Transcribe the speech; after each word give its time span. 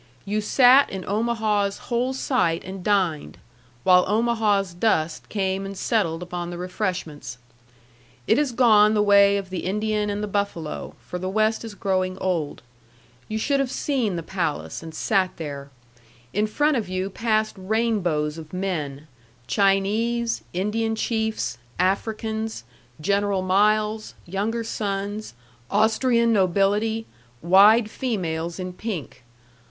You 0.25 0.41
sat 0.41 0.89
in 0.89 1.05
Omaha's 1.05 1.77
whole 1.77 2.11
sight 2.13 2.63
and 2.63 2.83
dined, 2.83 3.37
while 3.83 4.03
Omaha's 4.07 4.73
dust 4.73 5.29
came 5.29 5.63
and 5.63 5.77
settled 5.77 6.23
upon 6.23 6.49
the 6.49 6.57
refreshments. 6.57 7.37
It 8.25 8.39
is 8.39 8.51
gone 8.51 8.95
the 8.95 9.03
way 9.03 9.37
of 9.37 9.51
the 9.51 9.59
Indian 9.59 10.09
and 10.09 10.23
the 10.23 10.27
buffalo, 10.27 10.95
for 11.05 11.19
the 11.19 11.29
West 11.29 11.63
is 11.63 11.75
growing 11.75 12.17
old. 12.17 12.63
You 13.27 13.37
should 13.37 13.59
have 13.59 13.69
seen 13.69 14.15
the 14.15 14.23
palace 14.23 14.81
and 14.81 14.95
sat 14.95 15.37
there. 15.37 15.69
In 16.33 16.47
front 16.47 16.77
of 16.77 16.89
you 16.89 17.11
passed 17.11 17.53
rainbows 17.55 18.39
of 18.39 18.53
men, 18.53 19.05
Chinese, 19.45 20.41
Indian 20.51 20.95
chiefs, 20.95 21.59
Africans, 21.77 22.63
General 22.99 23.43
Miles, 23.43 24.15
younger 24.25 24.63
sons, 24.63 25.35
Austrian 25.69 26.33
nobility, 26.33 27.05
wide 27.43 27.91
females 27.91 28.59
in 28.59 28.73
pink. 28.73 29.23